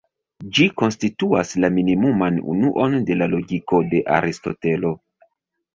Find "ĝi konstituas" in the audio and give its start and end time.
0.57-1.53